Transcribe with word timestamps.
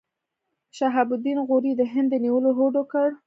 شهاب 0.77 1.09
الدین 1.15 1.37
غوري 1.47 1.73
د 1.77 1.81
هند 1.93 2.07
د 2.11 2.15
نیولو 2.23 2.49
هوډ 2.57 2.73
وکړ. 2.77 3.07